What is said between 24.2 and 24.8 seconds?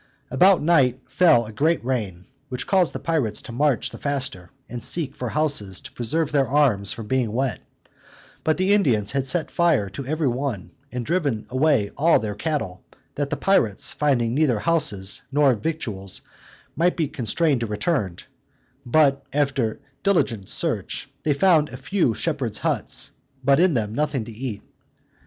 to eat.